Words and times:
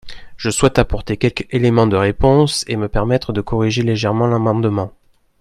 Je 0.35 0.49
souhaite 0.49 0.79
apporter 0.79 1.15
quelques 1.17 1.45
éléments 1.51 1.85
de 1.85 1.95
réponse 1.95 2.65
et 2.67 2.75
me 2.75 2.87
permettre 2.89 3.33
de 3.33 3.41
corriger 3.41 3.83
légèrement 3.83 4.25
l’amendement. 4.25 4.93